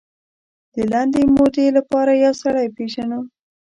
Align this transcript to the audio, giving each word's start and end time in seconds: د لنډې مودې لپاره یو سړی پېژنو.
د 0.73 0.75
لنډې 0.91 1.23
مودې 1.35 1.67
لپاره 1.77 2.11
یو 2.23 2.33
سړی 2.43 2.67
پېژنو. 2.75 3.19